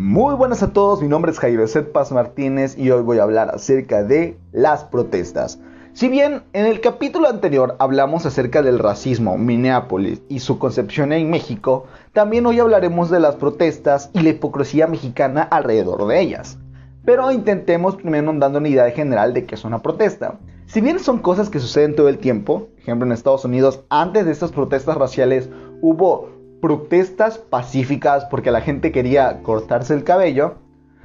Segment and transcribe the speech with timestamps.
[0.00, 3.50] Muy buenas a todos, mi nombre es Jairo Paz Martínez y hoy voy a hablar
[3.52, 5.58] acerca de las protestas.
[5.92, 11.28] Si bien en el capítulo anterior hablamos acerca del racismo, Minneapolis y su concepción en
[11.28, 16.58] México, también hoy hablaremos de las protestas y la hipocresía mexicana alrededor de ellas.
[17.04, 20.38] Pero intentemos primero dando una idea general de qué es una protesta.
[20.66, 24.26] Si bien son cosas que suceden todo el tiempo, por ejemplo en Estados Unidos, antes
[24.26, 25.50] de estas protestas raciales
[25.82, 30.56] hubo protestas pacíficas porque la gente quería cortarse el cabello,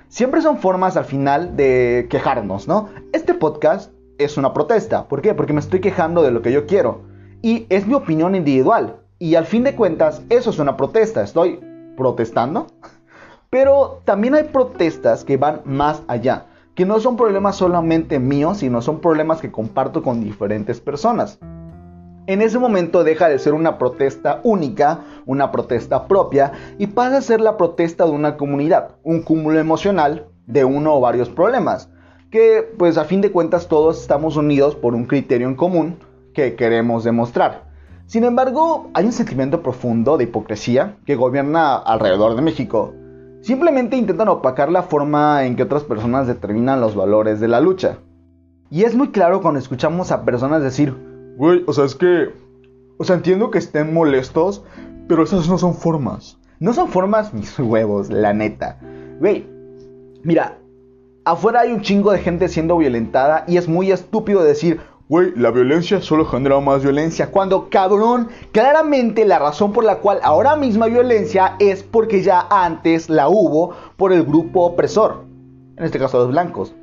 [0.08, 2.90] siempre son formas al final de quejarnos, ¿no?
[3.12, 5.08] Este podcast es una protesta.
[5.08, 5.34] ¿Por qué?
[5.34, 7.02] Porque me estoy quejando de lo que yo quiero.
[7.42, 8.98] Y es mi opinión individual.
[9.20, 11.24] Y al fin de cuentas, eso es una protesta.
[11.24, 11.60] Estoy
[11.98, 12.68] protestando.
[13.50, 16.48] Pero también hay protestas que van más allá.
[16.74, 21.40] Que no son problemas solamente míos, sino son problemas que comparto con diferentes personas
[22.26, 27.22] en ese momento deja de ser una protesta única, una protesta propia, y pasa a
[27.22, 31.90] ser la protesta de una comunidad, un cúmulo emocional de uno o varios problemas,
[32.32, 35.98] que pues a fin de cuentas todos estamos unidos por un criterio en común
[36.34, 37.66] que queremos demostrar.
[38.06, 42.94] Sin embargo, hay un sentimiento profundo de hipocresía que gobierna alrededor de México.
[43.42, 47.98] Simplemente intentan opacar la forma en que otras personas determinan los valores de la lucha.
[48.70, 50.96] Y es muy claro cuando escuchamos a personas decir,
[51.38, 52.32] Güey, o sea, es que.
[52.98, 54.64] O sea, entiendo que estén molestos,
[55.08, 56.38] pero esas no son formas.
[56.60, 58.80] No son formas mis huevos, la neta.
[59.20, 59.46] Güey,
[60.24, 60.58] mira,
[61.26, 65.52] afuera hay un chingo de gente siendo violentada y es muy estúpido decir, güey, la
[65.52, 67.32] violencia solo genera más violencia.
[67.32, 73.10] Cuando, cabrón, claramente la razón por la cual ahora misma violencia es porque ya antes
[73.10, 75.26] la hubo por el grupo opresor.
[75.78, 76.74] En este caso los blancos.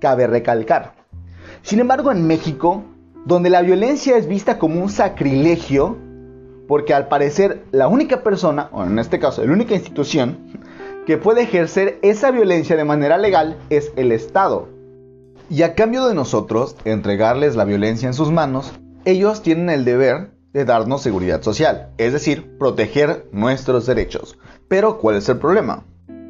[0.00, 0.94] Cabe recalcar.
[1.62, 2.84] Sin embargo, en México
[3.24, 5.96] donde la violencia es vista como un sacrilegio,
[6.66, 10.38] porque al parecer la única persona, o en este caso la única institución,
[11.06, 14.68] que puede ejercer esa violencia de manera legal es el Estado.
[15.48, 18.72] Y a cambio de nosotros entregarles la violencia en sus manos,
[19.04, 24.38] ellos tienen el deber de darnos seguridad social, es decir, proteger nuestros derechos.
[24.68, 25.84] Pero ¿cuál es el problema?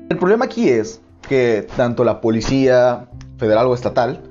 [0.09, 3.09] El problema aquí es que tanto la policía
[3.39, 4.30] federal o estatal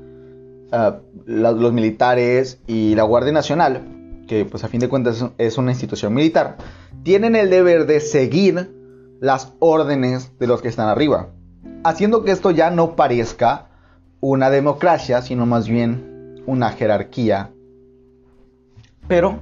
[0.71, 5.71] Ah, los militares y la Guardia Nacional, que pues a fin de cuentas es una
[5.71, 6.57] institución militar,
[7.03, 8.71] tienen el deber de seguir
[9.19, 11.29] las órdenes de los que están arriba,
[11.83, 13.67] haciendo que esto ya no parezca
[14.21, 17.51] una democracia, sino más bien una jerarquía.
[19.07, 19.39] Pero,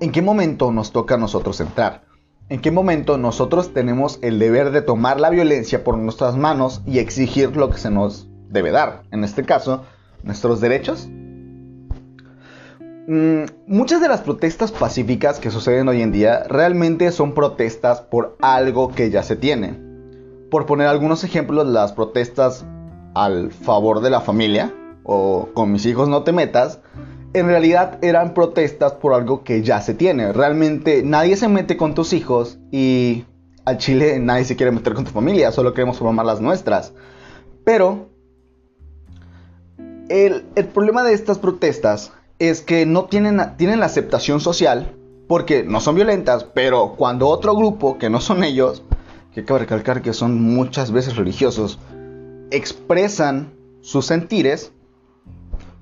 [0.00, 2.04] ¿en qué momento nos toca a nosotros entrar?
[2.50, 6.98] ¿En qué momento nosotros tenemos el deber de tomar la violencia por nuestras manos y
[6.98, 9.02] exigir lo que se nos debe dar?
[9.10, 9.84] En este caso,
[10.22, 11.08] nuestros derechos?
[13.10, 18.36] Mm, muchas de las protestas pacíficas que suceden hoy en día realmente son protestas por
[18.42, 19.80] algo que ya se tiene.
[20.50, 22.66] Por poner algunos ejemplos, las protestas
[23.14, 24.74] al favor de la familia
[25.04, 26.80] o con mis hijos no te metas,
[27.32, 30.32] en realidad eran protestas por algo que ya se tiene.
[30.34, 33.24] Realmente nadie se mete con tus hijos y
[33.64, 36.92] al Chile nadie se quiere meter con tu familia, solo queremos formar las nuestras.
[37.64, 38.10] Pero
[40.08, 44.94] el, problema de estas protestas es que no tienen, tienen la aceptación social
[45.26, 48.82] porque no son violentas, pero cuando otro grupo que no son ellos,
[49.34, 51.78] que cabe recalcar que son muchas veces religiosos,
[52.50, 53.52] expresan
[53.82, 54.72] sus sentires,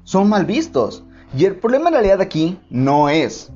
[0.03, 1.05] son mal vistos.
[1.37, 3.51] Y el problema en realidad aquí no es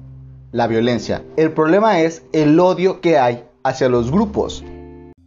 [0.52, 4.64] la violencia, el problema es el odio que hay hacia los grupos.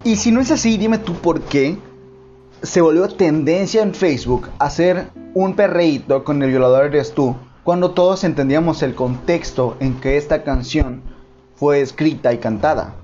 [0.03, 1.77] Y si no es así, dime tú por qué
[2.63, 7.35] se volvió tendencia en Facebook hacer un perreíto con el violador eres tú,
[7.65, 11.01] cuando todos entendíamos el contexto en que esta canción
[11.55, 12.95] fue escrita y cantada.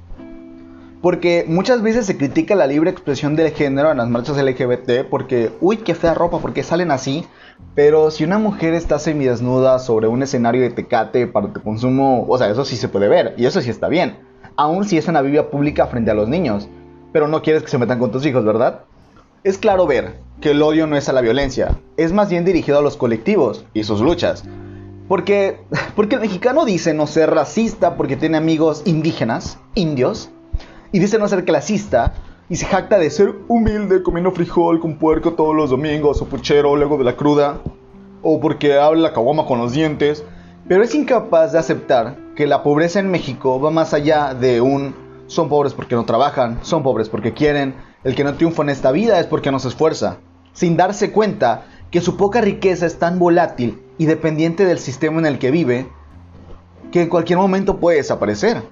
[1.02, 5.52] Porque muchas veces se critica la libre expresión del género en las marchas LGBT porque,
[5.60, 7.26] uy, qué fea ropa, porque salen así.
[7.76, 12.38] Pero si una mujer está semidesnuda sobre un escenario de tecate para tu consumo, o
[12.38, 14.20] sea, eso sí se puede ver y eso sí está bien.
[14.56, 16.70] Aún si es una Biblia pública frente a los niños.
[17.12, 18.82] Pero no quieres que se metan con tus hijos, ¿verdad?
[19.42, 22.78] Es claro ver que el odio no es a la violencia, es más bien dirigido
[22.78, 24.44] a los colectivos y sus luchas.
[25.08, 25.62] Porque,
[25.96, 30.30] porque el mexicano dice no ser racista porque tiene amigos indígenas, indios,
[30.92, 32.16] y dice no ser clasista
[32.50, 36.76] y se jacta de ser humilde comiendo frijol con puerco todos los domingos o puchero
[36.76, 37.62] luego de la cruda,
[38.22, 40.26] o porque habla la caguama con los dientes,
[40.68, 44.94] pero es incapaz de aceptar que la pobreza en México va más allá de un
[45.28, 48.92] son pobres porque no trabajan, son pobres porque quieren, el que no triunfa en esta
[48.92, 50.18] vida es porque no se esfuerza,
[50.54, 55.26] sin darse cuenta que su poca riqueza es tan volátil y dependiente del sistema en
[55.26, 55.90] el que vive,
[56.92, 58.64] que en cualquier momento puede desaparecer.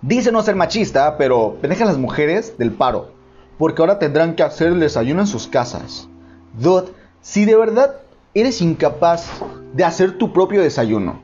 [0.00, 3.16] Dice no ser machista, pero deja a las mujeres del paro.
[3.58, 6.08] porque ahora tendrán que hacer el desayuno en sus casas.
[6.56, 6.92] Dude,
[7.22, 7.96] si de verdad
[8.32, 9.28] eres incapaz
[9.74, 11.20] de hacer tu propio desayuno,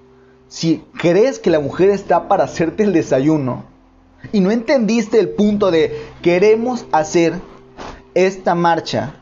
[0.49, 3.67] si crees que la mujer está para hacerte el desayuno
[4.33, 7.35] y no entendiste el punto de queremos hacer
[8.15, 9.15] esta marcha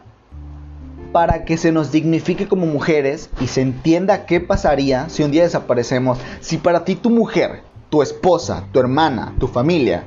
[1.13, 5.43] para que se nos dignifique como mujeres y se entienda qué pasaría si un día
[5.43, 10.07] desaparecemos, si para ti tu mujer, tu esposa, tu hermana, tu familia,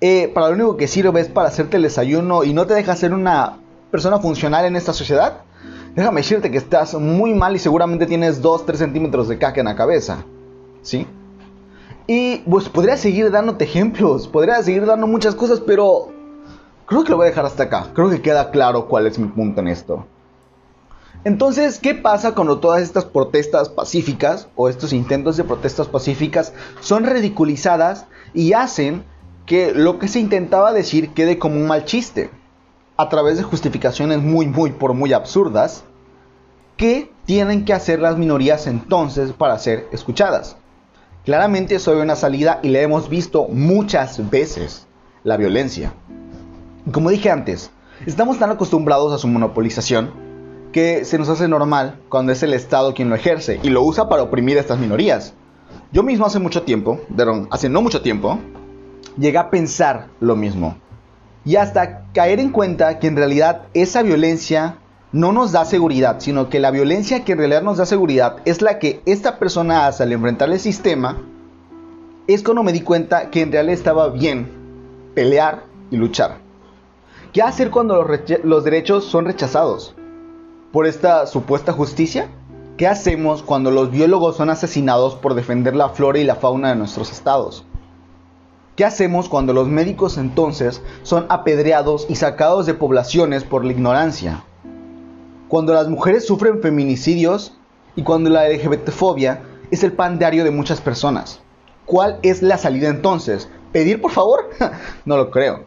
[0.00, 2.94] eh, para lo único que sirve es para hacerte el desayuno y no te deja
[2.94, 3.58] ser una
[3.90, 5.40] persona funcional en esta sociedad,
[5.94, 9.74] déjame decirte que estás muy mal y seguramente tienes 2-3 centímetros de caca en la
[9.74, 10.18] cabeza.
[10.82, 11.06] ¿Sí?
[12.06, 16.12] Y pues podría seguir dándote ejemplos, podría seguir dando muchas cosas, pero
[16.86, 17.88] creo que lo voy a dejar hasta acá.
[17.94, 20.06] Creo que queda claro cuál es mi punto en esto.
[21.24, 27.04] Entonces, ¿qué pasa cuando todas estas protestas pacíficas o estos intentos de protestas pacíficas son
[27.04, 29.04] ridiculizadas y hacen
[29.44, 32.30] que lo que se intentaba decir quede como un mal chiste?
[32.96, 35.84] a través de justificaciones muy, muy, por muy absurdas,
[36.76, 40.56] ¿qué tienen que hacer las minorías entonces para ser escuchadas?
[41.26, 44.86] Claramente soy una salida y le hemos visto muchas veces
[45.24, 45.92] la violencia.
[46.92, 47.72] Como dije antes,
[48.06, 50.12] estamos tan acostumbrados a su monopolización
[50.70, 54.08] que se nos hace normal cuando es el Estado quien lo ejerce y lo usa
[54.08, 55.34] para oprimir a estas minorías.
[55.90, 57.00] Yo mismo hace mucho tiempo,
[57.50, 58.38] hace no mucho tiempo,
[59.18, 60.76] llegué a pensar lo mismo
[61.44, 64.76] y hasta caer en cuenta que en realidad esa violencia
[65.16, 68.60] no nos da seguridad, sino que la violencia que en realidad nos da seguridad es
[68.60, 71.22] la que esta persona hace al enfrentar el sistema,
[72.26, 74.46] es cuando me di cuenta que en realidad estaba bien
[75.14, 76.36] pelear y luchar.
[77.32, 79.94] ¿Qué hacer cuando los, los derechos son rechazados
[80.70, 82.28] por esta supuesta justicia?
[82.76, 86.76] ¿Qué hacemos cuando los biólogos son asesinados por defender la flora y la fauna de
[86.76, 87.64] nuestros estados?
[88.76, 94.44] ¿Qué hacemos cuando los médicos entonces son apedreados y sacados de poblaciones por la ignorancia?
[95.48, 97.54] Cuando las mujeres sufren feminicidios
[97.94, 101.40] y cuando la LGBTfobia es el pan diario de muchas personas.
[101.84, 103.48] ¿Cuál es la salida entonces?
[103.72, 104.50] ¿Pedir por favor?
[105.04, 105.64] no lo creo.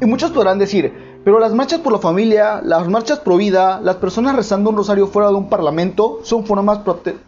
[0.00, 0.92] Y muchos podrán decir,
[1.24, 5.06] pero las marchas por la familia, las marchas pro vida, las personas rezando un rosario
[5.06, 6.80] fuera de un parlamento son formas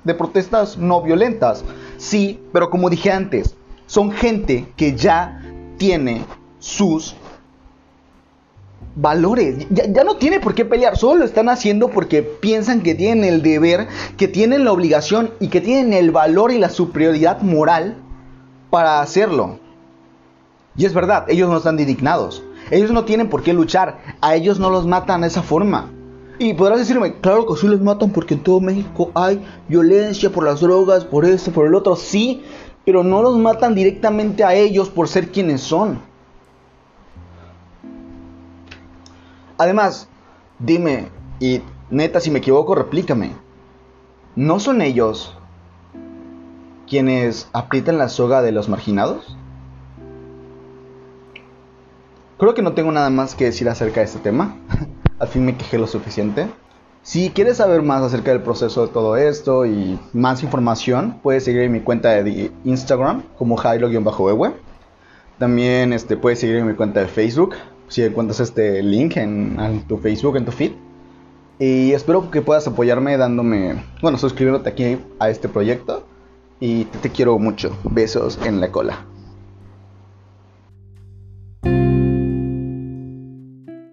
[0.04, 1.64] de protestas no violentas.
[1.96, 3.54] Sí, pero como dije antes,
[3.86, 5.40] son gente que ya
[5.78, 6.24] tiene
[6.58, 7.16] sus
[8.96, 9.66] valores.
[9.70, 13.42] Ya, no tiene por qué pelear, solo lo están haciendo porque piensan que tienen el
[13.42, 17.96] deber, que tienen la obligación y que tienen el valor y la superioridad moral
[18.70, 19.58] para hacerlo.
[20.76, 22.42] Y es verdad, ellos no están indignados.
[22.70, 24.00] Ellos no tienen por qué luchar.
[24.20, 25.90] A ellos no los matan de esa forma.
[26.38, 30.44] Y podrás decirme, claro que sí los matan porque en todo México hay violencia por
[30.44, 31.94] las drogas, por esto, por el otro.
[31.94, 32.42] Sí,
[32.84, 36.00] pero no los matan directamente a ellos por ser quienes son.
[39.58, 40.08] Además,
[40.58, 41.08] dime,
[41.38, 43.32] y neta, si me equivoco, replícame.
[44.36, 45.36] ¿No son ellos
[46.88, 49.36] quienes aprietan la soga de los marginados?
[52.36, 54.56] Creo que no tengo nada más que decir acerca de este tema.
[55.20, 56.48] Al fin me quejé lo suficiente.
[57.02, 61.62] Si quieres saber más acerca del proceso de todo esto y más información, puedes seguir
[61.62, 64.52] en mi cuenta de Instagram como jairo-ewe.
[65.38, 67.54] También este, puedes seguir en mi cuenta de Facebook
[67.94, 70.72] si encuentras este link en, tu Facebook, en tu feed.
[71.60, 76.04] Y espero que puedas apoyarme dándome, bueno, suscribiéndote aquí a este proyecto.
[76.58, 77.76] Y te quiero mucho.
[77.84, 79.13] Besos en la cola.